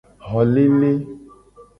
Xolele. 0.29 0.91